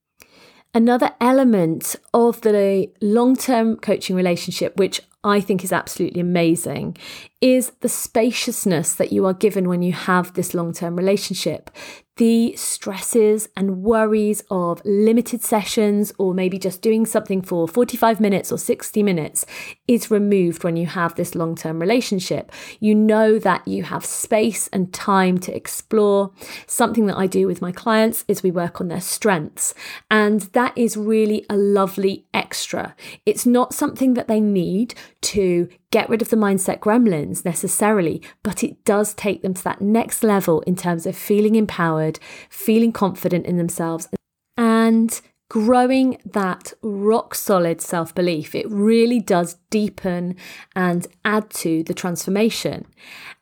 Another 0.74 1.12
element 1.22 1.96
of 2.14 2.42
the 2.42 2.92
long 3.00 3.36
term 3.36 3.78
coaching 3.78 4.16
relationship, 4.16 4.76
which 4.78 5.02
I 5.24 5.40
think 5.40 5.64
is 5.64 5.72
absolutely 5.72 6.20
amazing, 6.20 6.98
is 7.42 7.72
the 7.80 7.88
spaciousness 7.88 8.94
that 8.96 9.12
you 9.12 9.26
are 9.26 9.34
given 9.34 9.70
when 9.70 9.82
you 9.82 9.94
have 9.94 10.34
this 10.34 10.54
long 10.54 10.74
term 10.74 10.96
relationship. 10.96 11.70
The 12.18 12.56
stresses 12.56 13.50
and 13.58 13.84
worries 13.84 14.42
of 14.50 14.82
limited 14.86 15.42
sessions 15.42 16.14
or 16.18 16.34
maybe 16.34 16.58
just 16.58 16.82
doing 16.82 17.06
something 17.06 17.42
for 17.42 17.68
45 17.68 18.22
minutes 18.22 18.54
or 18.54 18.58
60 18.58 19.04
minutes 19.04 19.46
is 19.88 20.10
removed 20.10 20.64
when 20.64 20.78
you 20.78 20.86
have 20.86 21.16
this 21.16 21.36
long 21.36 21.56
term 21.56 21.80
relationship. 21.80 22.52
You 22.80 22.96
know 22.96 23.38
that 23.40 23.68
you 23.68 23.84
have 23.84 24.06
space 24.06 24.70
and 24.70 24.94
time 24.94 25.40
to 25.40 25.54
explore. 25.54 26.32
Something 26.68 27.06
that 27.08 27.18
I 27.18 27.28
do 27.28 27.48
with 27.48 27.62
my 27.62 27.74
clients 27.74 28.24
is 28.30 28.44
we 28.44 28.52
work 28.52 28.80
on 28.80 28.88
their 28.88 29.02
strengths, 29.02 29.74
and 30.10 30.42
that 30.54 30.78
is 30.78 30.96
really 30.96 31.46
a 31.50 31.58
lovely 31.58 32.26
extra. 32.34 32.96
It's 33.26 33.46
not 33.46 33.74
something 33.74 34.14
that 34.14 34.28
they 34.28 34.40
need 34.40 34.96
to 35.22 35.68
get 35.96 36.10
rid 36.10 36.22
of 36.22 36.30
the 36.30 36.36
mindset 36.36 36.80
gremlins 36.80 37.46
necessarily, 37.46 38.22
but 38.44 38.66
it 38.66 38.84
does 38.84 39.14
take 39.14 39.42
them 39.42 39.54
to 39.54 39.64
that 39.64 39.80
next 39.80 40.26
level 40.26 40.60
in 40.64 40.76
terms 40.76 41.06
of 41.06 41.16
feeling 41.16 41.56
empowered, 41.56 42.20
feeling 42.50 42.92
confident 42.92 43.46
in 43.46 43.56
themselves, 43.56 44.10
and 44.58 45.22
growing 45.50 46.18
that 46.26 46.74
rock 46.82 47.34
solid 47.34 47.80
self 47.80 48.14
belief. 48.14 48.54
It 48.54 48.70
really 48.70 49.22
does 49.22 49.56
deepen 49.70 50.36
and 50.76 51.08
add 51.24 51.50
to 51.62 51.82
the 51.84 51.94
transformation. 51.94 52.86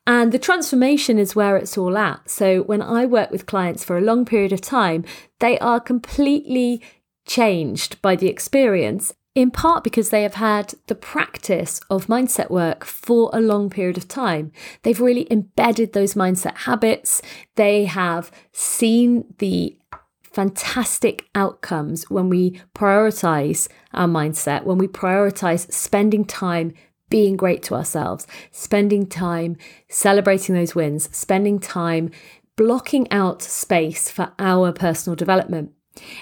And 0.06 0.32
the 0.32 0.38
transformation 0.38 1.18
is 1.18 1.36
where 1.36 1.58
it's 1.58 1.76
all 1.76 1.98
at. 1.98 2.30
So 2.30 2.62
when 2.62 2.84
I 2.84 3.08
work 3.08 3.32
with 3.32 3.48
clients 3.48 3.84
for 3.84 3.98
a 3.98 4.02
long 4.10 4.26
period 4.26 4.54
of 4.54 4.62
time, 4.62 5.06
they 5.40 5.58
are 5.58 5.80
completely 5.80 6.84
changed 7.26 8.00
by 8.04 8.16
the 8.16 8.28
experience 8.28 9.12
in 9.36 9.50
part 9.50 9.84
because 9.84 10.10
they 10.10 10.24
have 10.24 10.36
had 10.36 10.74
the 10.88 10.96
practice 10.96 11.80
of 11.90 12.08
mindset 12.08 12.52
work 12.52 12.86
for 12.86 13.30
a 13.34 13.42
long 13.42 13.70
period 13.70 13.98
of 13.98 14.08
time. 14.08 14.52
They've 14.84 15.00
really 15.00 15.28
embedded 15.32 15.94
those 15.94 16.14
mindset 16.14 16.58
habits. 16.58 17.22
They 17.56 17.86
have 17.86 18.32
seen 18.52 19.26
the 19.40 19.78
fantastic 20.22 21.28
outcomes 21.36 22.10
when 22.10 22.30
we 22.30 22.60
prioritize 22.76 23.68
our 23.94 24.08
mindset, 24.08 24.64
when 24.64 24.78
we 24.78 24.88
prioritize 24.88 25.72
spending 25.72 26.26
time 26.26 26.74
being 27.10 27.38
great 27.38 27.62
to 27.64 27.76
ourselves, 27.76 28.26
spending 28.52 29.06
time 29.06 29.56
celebrating 29.90 30.56
those 30.56 30.74
wins, 30.74 31.16
spending 31.16 31.60
time 31.60 32.10
blocking 32.56 33.12
out 33.12 33.42
space 33.42 34.10
for 34.10 34.32
our 34.40 34.72
personal 34.72 35.16
development. 35.16 35.72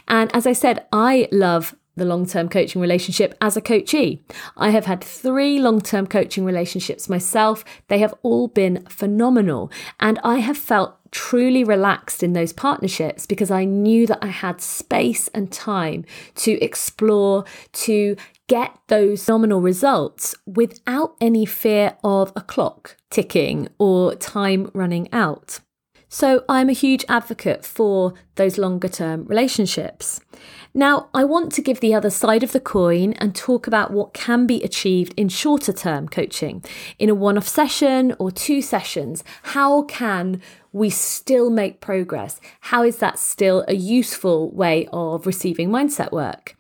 And 0.07 0.33
as 0.35 0.45
I 0.45 0.53
said, 0.53 0.85
I 0.91 1.29
love 1.31 1.75
the 1.95 2.05
long 2.05 2.25
term 2.25 2.50
coaching 2.50 2.81
relationship 2.81 3.36
as 3.41 3.57
a 3.57 3.62
coachee. 3.62 4.24
I 4.57 4.69
have 4.69 4.86
had 4.86 5.03
three 5.03 5.60
long 5.60 5.81
term 5.81 6.07
coaching 6.07 6.45
relationships 6.45 7.10
myself. 7.10 7.63
They 7.88 8.00
have 8.00 8.13
all 8.24 8.48
been 8.48 8.86
phenomenal. 8.89 9.71
And 10.00 10.19
I 10.24 10.38
have 10.38 10.57
felt 10.57 10.98
truly 11.12 11.63
relaxed 11.63 12.24
in 12.24 12.33
those 12.33 12.53
partnerships 12.53 13.25
because 13.25 13.51
I 13.51 13.65
knew 13.65 14.07
that 14.07 14.19
I 14.21 14.27
had 14.27 14.62
space 14.62 15.27
and 15.29 15.51
time 15.51 16.05
to 16.36 16.53
explore, 16.63 17.43
to 17.74 18.15
get 18.48 18.77
those 18.88 19.25
phenomenal 19.25 19.62
results 19.62 20.36
without 20.45 21.15
any 21.21 21.45
fear 21.45 21.98
of 22.03 22.31
a 22.36 22.41
clock 22.41 22.98
ticking 23.10 23.67
or 23.77 24.15
time 24.15 24.71
running 24.74 25.12
out. 25.13 25.60
So 26.13 26.43
I'm 26.49 26.67
a 26.67 26.73
huge 26.73 27.05
advocate 27.07 27.65
for 27.65 28.13
those 28.35 28.57
longer 28.57 28.89
term 28.89 29.23
relationships. 29.27 30.19
Now, 30.73 31.07
I 31.13 31.23
want 31.23 31.53
to 31.53 31.61
give 31.61 31.79
the 31.79 31.93
other 31.93 32.09
side 32.09 32.43
of 32.43 32.51
the 32.51 32.59
coin 32.59 33.13
and 33.13 33.33
talk 33.33 33.65
about 33.65 33.91
what 33.91 34.13
can 34.13 34.45
be 34.45 34.61
achieved 34.61 35.13
in 35.15 35.29
shorter 35.29 35.71
term 35.71 36.09
coaching. 36.09 36.65
In 36.99 37.09
a 37.09 37.15
one 37.15 37.37
off 37.37 37.47
session 37.47 38.13
or 38.19 38.29
two 38.29 38.61
sessions, 38.61 39.23
how 39.43 39.83
can 39.83 40.41
we 40.73 40.89
still 40.89 41.49
make 41.49 41.79
progress? 41.79 42.41
How 42.59 42.83
is 42.83 42.97
that 42.97 43.17
still 43.17 43.63
a 43.69 43.75
useful 43.75 44.51
way 44.51 44.89
of 44.91 45.25
receiving 45.25 45.69
mindset 45.69 46.11
work? 46.11 46.57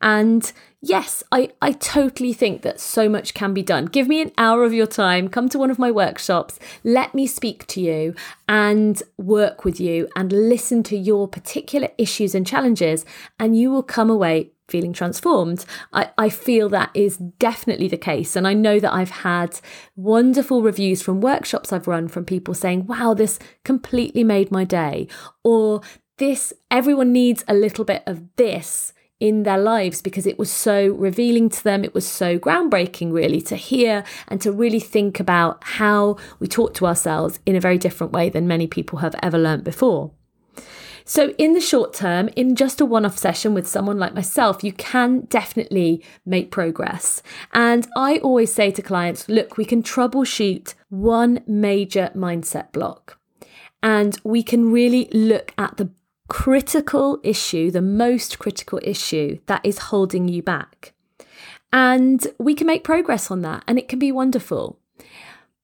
And 0.00 0.52
yes, 0.80 1.22
I, 1.32 1.50
I 1.62 1.72
totally 1.72 2.32
think 2.32 2.62
that 2.62 2.80
so 2.80 3.08
much 3.08 3.34
can 3.34 3.54
be 3.54 3.62
done. 3.62 3.86
Give 3.86 4.08
me 4.08 4.20
an 4.20 4.32
hour 4.36 4.64
of 4.64 4.74
your 4.74 4.86
time, 4.86 5.28
come 5.28 5.48
to 5.48 5.58
one 5.58 5.70
of 5.70 5.78
my 5.78 5.90
workshops, 5.90 6.58
let 6.84 7.14
me 7.14 7.26
speak 7.26 7.66
to 7.68 7.80
you 7.80 8.14
and 8.48 9.02
work 9.16 9.64
with 9.64 9.80
you 9.80 10.08
and 10.14 10.32
listen 10.32 10.82
to 10.84 10.96
your 10.96 11.26
particular 11.28 11.88
issues 11.98 12.34
and 12.34 12.46
challenges, 12.46 13.04
and 13.40 13.58
you 13.58 13.70
will 13.70 13.82
come 13.82 14.10
away 14.10 14.50
feeling 14.68 14.92
transformed. 14.92 15.64
I, 15.92 16.10
I 16.18 16.28
feel 16.28 16.68
that 16.70 16.90
is 16.92 17.16
definitely 17.16 17.88
the 17.88 17.96
case. 17.96 18.34
And 18.36 18.48
I 18.48 18.52
know 18.52 18.80
that 18.80 18.92
I've 18.92 19.10
had 19.10 19.60
wonderful 19.94 20.62
reviews 20.62 21.02
from 21.02 21.20
workshops 21.20 21.72
I've 21.72 21.86
run 21.86 22.08
from 22.08 22.24
people 22.24 22.52
saying, 22.52 22.86
wow, 22.86 23.14
this 23.14 23.38
completely 23.64 24.24
made 24.24 24.50
my 24.50 24.64
day. 24.64 25.06
Or 25.44 25.82
this, 26.18 26.52
everyone 26.70 27.12
needs 27.12 27.44
a 27.46 27.54
little 27.54 27.84
bit 27.84 28.02
of 28.06 28.22
this 28.36 28.92
in 29.18 29.44
their 29.44 29.58
lives 29.58 30.02
because 30.02 30.26
it 30.26 30.38
was 30.38 30.50
so 30.50 30.88
revealing 30.88 31.48
to 31.48 31.64
them. 31.64 31.84
It 31.84 31.94
was 31.94 32.06
so 32.06 32.38
groundbreaking, 32.38 33.12
really, 33.12 33.40
to 33.42 33.56
hear 33.56 34.04
and 34.28 34.40
to 34.42 34.52
really 34.52 34.80
think 34.80 35.20
about 35.20 35.62
how 35.62 36.16
we 36.38 36.46
talk 36.46 36.74
to 36.74 36.86
ourselves 36.86 37.38
in 37.46 37.56
a 37.56 37.60
very 37.60 37.78
different 37.78 38.12
way 38.12 38.28
than 38.28 38.46
many 38.46 38.66
people 38.66 38.98
have 38.98 39.14
ever 39.22 39.38
learnt 39.38 39.64
before. 39.64 40.12
So, 41.08 41.30
in 41.38 41.52
the 41.52 41.60
short 41.60 41.94
term, 41.94 42.28
in 42.34 42.56
just 42.56 42.80
a 42.80 42.84
one 42.84 43.06
off 43.06 43.16
session 43.16 43.54
with 43.54 43.68
someone 43.68 43.96
like 43.96 44.12
myself, 44.12 44.64
you 44.64 44.72
can 44.72 45.20
definitely 45.26 46.02
make 46.24 46.50
progress. 46.50 47.22
And 47.52 47.86
I 47.96 48.18
always 48.18 48.52
say 48.52 48.72
to 48.72 48.82
clients 48.82 49.28
look, 49.28 49.56
we 49.56 49.64
can 49.64 49.84
troubleshoot 49.84 50.74
one 50.88 51.44
major 51.46 52.10
mindset 52.16 52.72
block. 52.72 53.20
And 53.84 54.18
we 54.24 54.42
can 54.42 54.72
really 54.72 55.08
look 55.12 55.54
at 55.56 55.76
the 55.76 55.90
critical 56.28 57.20
issue, 57.22 57.70
the 57.70 57.82
most 57.82 58.38
critical 58.38 58.80
issue 58.82 59.38
that 59.46 59.64
is 59.64 59.78
holding 59.78 60.28
you 60.28 60.42
back. 60.42 60.92
And 61.72 62.26
we 62.38 62.54
can 62.54 62.66
make 62.66 62.84
progress 62.84 63.30
on 63.30 63.42
that, 63.42 63.64
and 63.66 63.78
it 63.78 63.88
can 63.88 63.98
be 63.98 64.12
wonderful. 64.12 64.78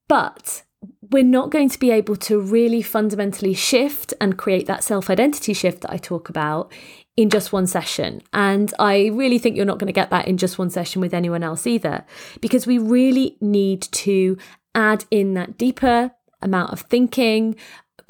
But 0.09 0.63
we're 1.11 1.23
not 1.25 1.51
going 1.51 1.69
to 1.69 1.79
be 1.79 1.91
able 1.91 2.17
to 2.17 2.41
really 2.41 2.83
fundamentally 2.83 3.55
shift 3.55 4.15
and 4.21 4.39
create 4.39 4.67
that 4.67 4.85
self 4.85 5.09
identity 5.09 5.53
shift 5.53 5.83
that 5.83 5.93
I 5.93 5.97
talk 5.97 6.29
about 6.29 6.73
in 7.17 7.31
just 7.31 7.53
one 7.53 7.67
session. 7.67 8.23
And 8.33 8.73
I 8.79 9.07
really 9.13 9.39
think 9.39 9.57
you're 9.57 9.65
not 9.65 9.79
going 9.79 9.87
to 9.87 9.93
get 9.93 10.11
that 10.11 10.27
in 10.27 10.39
just 10.39 10.59
one 10.59 10.71
session 10.71 11.01
with 11.01 11.15
anyone 11.15 11.43
else 11.43 11.67
either, 11.67 12.05
because 12.41 12.67
we 12.67 12.79
really 12.79 13.37
need 13.41 13.83
to 13.83 14.37
add 14.75 15.05
in 15.11 15.35
that 15.35 15.59
deeper 15.59 16.13
amount 16.41 16.73
of 16.73 16.81
thinking, 16.83 17.57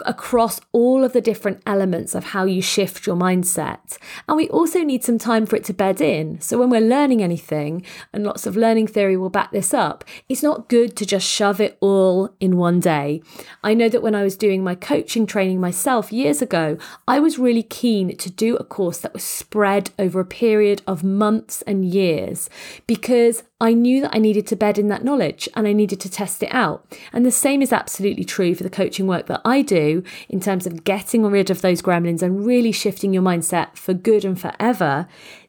across 0.06 0.60
all 0.72 1.04
of 1.04 1.12
the 1.12 1.20
different 1.20 1.62
elements 1.66 2.14
of 2.14 2.24
how 2.26 2.44
you 2.44 2.62
shift 2.62 3.06
your 3.06 3.16
mindset. 3.16 3.98
And 4.28 4.36
we 4.36 4.48
also 4.48 4.80
need 4.80 5.04
some 5.04 5.18
time 5.18 5.46
for 5.46 5.56
it 5.56 5.64
to 5.64 5.74
bed 5.74 6.00
in. 6.00 6.40
So 6.40 6.58
when 6.58 6.70
we're 6.70 6.80
learning 6.80 7.22
anything, 7.22 7.84
and 8.12 8.24
lots 8.24 8.46
of 8.46 8.56
learning 8.56 8.88
theory 8.88 9.16
will 9.16 9.30
back 9.30 9.50
this 9.52 9.72
up, 9.72 10.04
it's 10.28 10.42
not 10.42 10.68
good 10.68 10.96
to 10.96 11.06
just 11.06 11.26
shove 11.28 11.60
it 11.60 11.76
all 11.80 12.34
in 12.40 12.56
one 12.56 12.80
day. 12.80 13.22
I 13.62 13.74
know 13.74 13.88
that 13.88 14.02
when 14.02 14.14
I 14.14 14.22
was 14.22 14.36
doing 14.36 14.62
my 14.62 14.74
coaching 14.74 15.26
training 15.26 15.60
myself 15.60 16.12
years 16.12 16.42
ago, 16.42 16.78
I 17.06 17.20
was 17.20 17.38
really 17.38 17.62
keen 17.62 18.16
to 18.16 18.30
do 18.30 18.56
a 18.56 18.64
course 18.64 18.98
that 18.98 19.14
was 19.14 19.24
spread 19.24 19.90
over 19.98 20.20
a 20.20 20.24
period 20.24 20.82
of 20.86 21.04
months 21.04 21.62
and 21.62 21.84
years 21.84 22.48
because 22.86 23.42
I 23.62 23.74
knew 23.74 24.00
that 24.00 24.12
I 24.12 24.18
needed 24.18 24.48
to 24.48 24.56
bed 24.56 24.76
in 24.76 24.88
that 24.88 25.04
knowledge 25.04 25.48
and 25.54 25.68
I 25.68 25.72
needed 25.72 26.00
to 26.00 26.10
test 26.10 26.42
it 26.42 26.52
out. 26.52 26.84
And 27.12 27.24
the 27.24 27.30
same 27.30 27.62
is 27.62 27.72
absolutely 27.72 28.24
true 28.24 28.56
for 28.56 28.64
the 28.64 28.68
coaching 28.70 29.06
work 29.06 29.26
that 29.26 29.40
I 29.44 29.62
do 29.62 30.02
in 30.28 30.40
terms 30.40 30.66
of 30.66 30.82
getting 30.82 31.24
rid 31.24 31.48
of 31.48 31.62
those 31.62 31.80
gremlins 31.80 32.22
and 32.22 32.44
really 32.44 32.72
shifting 32.72 33.14
your 33.14 33.22
mindset 33.22 33.76
for 33.76 33.94
good 33.94 34.24
and 34.24 34.38
forever 34.38 35.06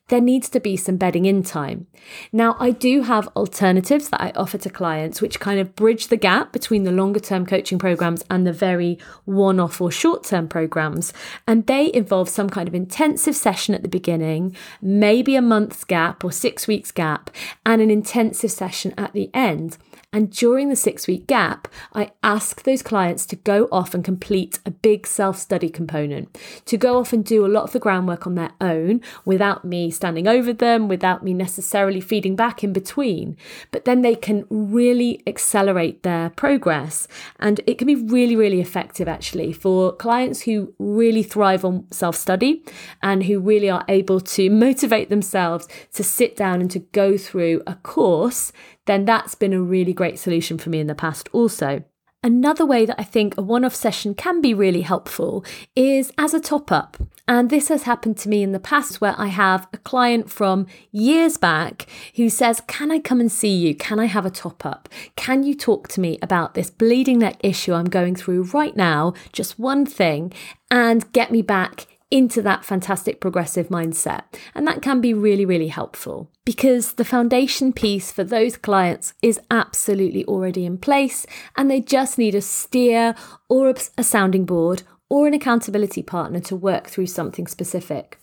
there 0.10 0.22
needs 0.22 0.50
to 0.50 0.60
be 0.60 0.76
some 0.76 0.98
bedding 0.98 1.26
in 1.26 1.44
time. 1.44 1.88
Now, 2.32 2.58
I 2.60 2.72
do 2.72 3.04
have 3.04 3.30
alternatives 3.36 4.10
that 4.10 4.22
I 4.22 4.32
offer 4.36 4.58
to 4.58 4.70
clients 4.70 5.22
which 5.22 5.40
kind 5.40 5.60
of 5.60 5.76
bridge 5.76 6.08
the 6.08 6.18
gap 6.18 6.52
between 6.52 6.84
the 6.84 6.92
longer 6.92 7.20
term 7.20 7.46
coaching 7.46 7.80
programs 7.80 8.24
and 8.30 8.46
the 8.46 8.54
very 8.54 9.00
one 9.24 9.60
off 9.60 9.80
or 9.80 9.92
short 9.92 10.24
term 10.26 10.48
programs. 10.48 11.14
And 11.48 11.66
they 11.68 11.92
involve 11.94 12.28
some 12.28 12.50
kind 12.50 12.68
of 12.68 12.76
intensive 12.76 13.36
session 13.36 13.74
at 13.74 13.82
the 13.82 13.90
beginning, 13.90 14.56
maybe 14.82 15.36
a 15.36 15.42
month's 15.42 15.84
gap 15.84 16.24
or 16.24 16.32
six 16.32 16.68
weeks 16.68 16.92
gap, 16.92 17.30
and 17.66 17.82
an 17.82 17.90
intensive 17.90 18.52
session 18.52 18.94
at 18.98 19.14
the 19.14 19.30
end. 19.34 19.78
And 20.14 20.32
during 20.32 20.70
the 20.70 20.76
six 20.76 21.08
week 21.08 21.26
gap, 21.26 21.68
I 21.94 22.12
ask 22.22 22.62
those 22.62 22.84
clients 22.84 23.26
to 23.26 23.36
go 23.36 23.68
off 23.72 23.96
and 23.96 24.06
complete 24.06 24.60
a 24.64 24.70
big 24.70 25.08
self 25.08 25.40
study 25.40 25.70
component, 25.70 26.38
to 26.66 26.78
go 26.78 27.00
off 27.00 27.12
and 27.12 27.26
do 27.26 27.44
a 27.44 27.48
lot 27.48 27.64
of 27.64 27.72
the 27.72 27.80
groundwork 27.80 28.28
on 28.28 28.36
their 28.36 28.52
own 28.62 29.02
without 29.26 29.66
me 29.66 29.90
standing 29.90 30.28
over 30.28 30.54
them, 30.54 30.88
without 30.88 31.24
me 31.24 31.34
necessarily 31.34 32.00
feeding 32.00 32.36
back 32.36 32.64
in 32.64 32.72
between. 32.72 33.36
But 33.72 33.86
then 33.86 34.04
they 34.04 34.16
can 34.16 34.46
really 34.52 35.24
accelerate 35.26 36.04
their 36.04 36.30
progress. 36.30 37.08
And 37.40 37.60
it 37.66 37.80
can 37.80 37.88
be 37.88 37.96
really, 37.96 38.36
really 38.36 38.62
effective 38.62 39.08
actually 39.08 39.52
for 39.52 39.94
clients 39.94 40.42
who 40.42 40.76
really 40.78 41.24
thrive 41.24 41.66
on 41.66 41.92
self 41.92 42.16
study 42.16 42.64
and 43.02 43.24
who 43.24 43.40
really 43.40 43.70
are 43.70 43.84
able 43.90 44.22
to 44.22 44.50
motivate 44.64 45.10
themselves 45.10 45.68
to 45.94 46.04
sit 46.04 46.36
down 46.36 46.62
and 46.62 46.70
to 46.70 46.80
go 46.80 47.18
through 47.18 47.64
a 47.66 47.74
course 47.76 48.52
then 48.86 49.06
that's 49.06 49.36
been 49.36 49.54
a 49.54 49.62
really 49.62 49.94
great 49.94 50.20
solution 50.20 50.58
for 50.58 50.70
me 50.70 50.80
in 50.80 50.88
the 50.88 50.96
past 50.96 51.30
also. 51.32 51.84
Another 52.26 52.66
way 52.66 52.86
that 52.86 52.98
I 52.98 53.04
think 53.04 53.38
a 53.38 53.42
one 53.42 53.66
off 53.66 53.76
session 53.76 54.16
can 54.16 54.40
be 54.40 54.54
really 54.54 54.82
helpful 54.82 55.44
is 55.76 56.14
as 56.18 56.34
a 56.34 56.40
top 56.40 56.72
up. 56.72 56.96
And 57.28 57.50
this 57.50 57.68
has 57.68 57.84
happened 57.84 58.18
to 58.20 58.30
me 58.30 58.44
in 58.44 58.54
the 58.54 58.60
past 58.60 59.02
where 59.02 59.16
I 59.18 59.28
have 59.28 59.68
a 59.74 59.78
client 59.78 60.30
from 60.30 60.68
years 60.92 61.38
back 61.38 61.86
who 62.16 62.30
says, 62.30 62.62
Can 62.66 62.92
I 62.92 63.00
come 63.00 63.20
and 63.20 63.32
see 63.32 63.54
you? 63.54 63.76
Can 63.76 64.00
I 64.00 64.06
have 64.06 64.26
a 64.26 64.30
top 64.30 64.66
up? 64.66 64.88
Can 65.18 65.44
you 65.44 65.54
talk 65.54 65.90
to 65.90 66.02
me 66.02 66.18
about 66.22 66.54
this 66.54 66.70
bleeding 66.70 67.20
neck 67.20 67.38
issue 67.42 67.74
I'm 67.74 67.90
going 67.90 68.16
through 68.16 68.44
right 68.44 68.76
now? 68.76 69.14
Just 69.34 69.60
one 69.60 69.86
thing, 69.86 70.32
and 70.72 71.12
get 71.12 71.30
me 71.30 71.42
back 71.42 71.88
into 72.14 72.44
that 72.44 72.64
fantastic 72.64 73.20
progressive 73.20 73.70
mindset. 73.70 74.22
And 74.54 74.68
that 74.68 74.84
can 74.84 75.02
be 75.02 75.16
really, 75.16 75.46
really 75.46 75.70
helpful 75.70 76.30
because 76.46 76.94
the 76.94 77.04
foundation 77.04 77.74
piece 77.74 78.12
for 78.12 78.24
those 78.24 78.56
clients 78.56 79.16
is 79.24 79.40
absolutely 79.50 80.24
already 80.26 80.64
in 80.64 80.78
place 80.78 81.26
and 81.58 81.72
they 81.72 81.82
just 81.82 82.20
need 82.20 82.36
a 82.36 82.42
steer 82.42 83.16
or 83.50 83.74
a 83.98 84.04
sounding 84.04 84.46
board 84.46 84.84
or 85.10 85.26
an 85.26 85.34
accountability 85.34 86.04
partner 86.04 86.40
to 86.42 86.56
work 86.56 86.88
through 86.88 87.08
something 87.08 87.48
specific. 87.48 88.20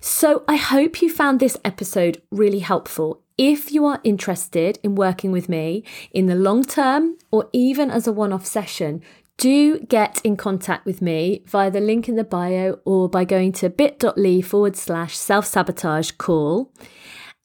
So, 0.00 0.44
I 0.48 0.56
hope 0.56 1.02
you 1.02 1.12
found 1.12 1.38
this 1.38 1.58
episode 1.62 2.22
really 2.30 2.60
helpful. 2.60 3.20
If 3.36 3.70
you 3.72 3.84
are 3.84 4.00
interested 4.04 4.78
in 4.82 4.94
working 4.94 5.32
with 5.32 5.50
me 5.50 5.84
in 6.12 6.26
the 6.26 6.34
long 6.34 6.64
term 6.64 7.18
or 7.30 7.50
even 7.52 7.90
as 7.90 8.06
a 8.06 8.12
one 8.12 8.32
off 8.32 8.46
session, 8.46 9.02
do 9.38 9.78
get 9.78 10.20
in 10.24 10.36
contact 10.36 10.84
with 10.84 11.00
me 11.00 11.42
via 11.46 11.70
the 11.70 11.80
link 11.80 12.08
in 12.08 12.16
the 12.16 12.24
bio 12.24 12.80
or 12.84 13.08
by 13.08 13.24
going 13.24 13.52
to 13.52 13.70
bit.ly 13.70 14.42
forward 14.42 14.76
slash 14.76 15.16
self 15.16 15.46
sabotage 15.46 16.10
call. 16.12 16.70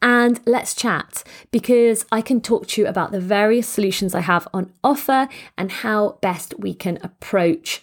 And 0.02 0.42
let's 0.46 0.76
chat 0.76 1.24
because 1.52 2.06
I 2.12 2.22
can 2.22 2.42
talk 2.42 2.68
to 2.68 2.82
you 2.82 2.88
about 2.88 3.14
the 3.14 3.22
various 3.22 3.70
solutions 3.70 4.14
I 4.14 4.20
have 4.20 4.48
on 4.54 4.74
offer 4.84 5.30
and 5.58 5.72
how 5.72 6.18
best 6.22 6.60
we 6.60 6.74
can 6.74 7.00
approach 7.02 7.82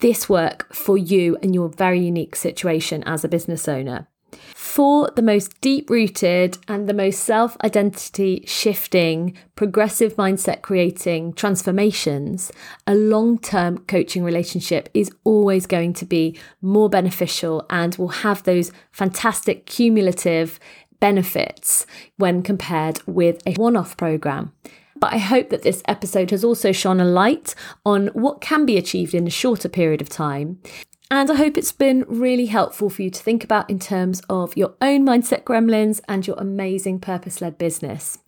this 0.00 0.28
work 0.28 0.70
for 0.74 0.98
you 0.98 1.38
and 1.42 1.54
your 1.54 1.70
very 1.70 2.00
unique 2.00 2.36
situation 2.36 3.02
as 3.04 3.24
a 3.24 3.28
business 3.28 3.68
owner 3.68 4.08
for 4.72 5.10
the 5.16 5.20
most 5.20 5.60
deep 5.60 5.90
rooted 5.90 6.56
and 6.66 6.88
the 6.88 6.94
most 6.94 7.20
self 7.20 7.58
identity 7.62 8.42
shifting, 8.46 9.36
progressive 9.54 10.16
mindset 10.16 10.62
creating 10.62 11.34
transformations, 11.34 12.50
a 12.86 12.94
long 12.94 13.38
term 13.38 13.76
coaching 13.80 14.24
relationship 14.24 14.88
is 14.94 15.10
always 15.24 15.66
going 15.66 15.92
to 15.92 16.06
be 16.06 16.38
more 16.62 16.88
beneficial 16.88 17.66
and 17.68 17.96
will 17.96 18.22
have 18.24 18.44
those 18.44 18.72
fantastic 18.92 19.66
cumulative 19.66 20.58
benefits 21.00 21.86
when 22.16 22.42
compared 22.42 22.98
with 23.06 23.46
a 23.46 23.52
one 23.56 23.76
off 23.76 23.94
program. 23.98 24.54
But 24.98 25.12
I 25.12 25.18
hope 25.18 25.50
that 25.50 25.64
this 25.64 25.82
episode 25.86 26.30
has 26.30 26.44
also 26.44 26.72
shone 26.72 26.98
a 26.98 27.04
light 27.04 27.54
on 27.84 28.06
what 28.14 28.40
can 28.40 28.64
be 28.64 28.78
achieved 28.78 29.12
in 29.12 29.26
a 29.26 29.30
shorter 29.30 29.68
period 29.68 30.00
of 30.00 30.08
time 30.08 30.60
and 31.12 31.30
I 31.30 31.34
hope 31.34 31.58
it's 31.58 31.72
been 31.72 32.06
really 32.08 32.46
helpful 32.46 32.88
for 32.88 33.02
you 33.02 33.10
to 33.10 33.22
think 33.22 33.44
about 33.44 33.68
in 33.68 33.78
terms 33.78 34.22
of 34.30 34.56
your 34.56 34.72
own 34.80 35.04
mindset 35.04 35.44
gremlins 35.44 36.00
and 36.08 36.26
your 36.26 36.36
amazing 36.38 37.00
purpose 37.00 37.42
led 37.42 37.58
business. 37.58 38.18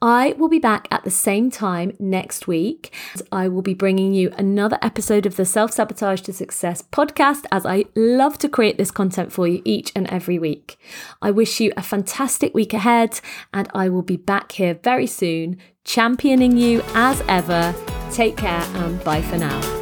I 0.00 0.36
will 0.38 0.48
be 0.48 0.60
back 0.60 0.86
at 0.92 1.02
the 1.02 1.10
same 1.10 1.50
time 1.50 1.96
next 1.98 2.46
week. 2.46 2.94
I 3.32 3.48
will 3.48 3.62
be 3.62 3.74
bringing 3.74 4.14
you 4.14 4.30
another 4.38 4.78
episode 4.82 5.26
of 5.26 5.34
the 5.34 5.44
Self 5.44 5.72
Sabotage 5.72 6.20
to 6.22 6.32
Success 6.32 6.80
podcast 6.80 7.44
as 7.50 7.66
I 7.66 7.86
love 7.96 8.38
to 8.38 8.48
create 8.48 8.78
this 8.78 8.92
content 8.92 9.32
for 9.32 9.48
you 9.48 9.60
each 9.64 9.90
and 9.96 10.06
every 10.06 10.38
week. 10.38 10.78
I 11.20 11.32
wish 11.32 11.58
you 11.58 11.72
a 11.76 11.82
fantastic 11.82 12.54
week 12.54 12.72
ahead 12.72 13.20
and 13.52 13.68
I 13.74 13.88
will 13.88 14.02
be 14.02 14.16
back 14.16 14.52
here 14.52 14.74
very 14.74 15.08
soon, 15.08 15.58
championing 15.84 16.56
you 16.56 16.84
as 16.94 17.20
ever. 17.26 17.74
Take 18.12 18.36
care 18.36 18.62
and 18.76 19.02
bye 19.02 19.22
for 19.22 19.38
now. 19.38 19.77